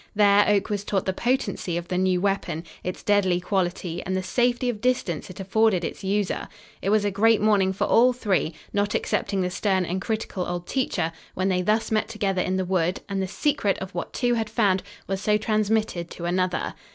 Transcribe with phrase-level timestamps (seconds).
[0.15, 4.23] There Oak was taught the potency of the new weapon, its deadly quality and the
[4.23, 6.47] safety of distance it afforded its user.
[6.81, 10.65] It was a great morning for all three, not excepting the stern and critical old
[10.65, 14.33] teacher, when they thus met together in the wood and the secret of what two
[14.33, 16.73] had found was so transmitted to another.